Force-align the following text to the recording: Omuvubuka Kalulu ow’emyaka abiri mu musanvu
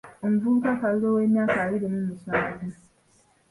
Omuvubuka 0.25 0.69
Kalulu 0.79 1.05
ow’emyaka 1.15 1.57
abiri 1.65 1.87
mu 1.93 1.99
musanvu 2.07 2.79